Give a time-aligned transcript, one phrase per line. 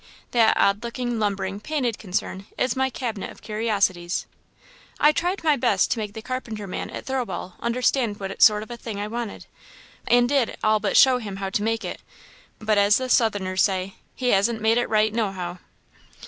[0.31, 4.25] That odd looking, lumbering, painted concern is my cabinet of curiosities.
[4.99, 8.71] I tried my best to make the carpenter man at Thirlwall understand what sort of
[8.71, 9.45] a thing I wanted,
[10.07, 12.01] and did all but show him how to make it;
[12.57, 15.59] but, as the southerners say, 'he hasn't made it right nohow!'